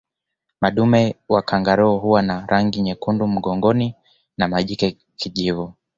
Madume 0.61 1.15
wa 1.29 1.41
kangaroo 1.41 1.97
huwa 1.97 2.21
na 2.21 2.45
rangi 2.47 2.81
nyekundu 2.81 3.27
mgongoni 3.27 3.95
na 4.37 4.47
majike 4.47 4.97
kijivu 5.15 5.73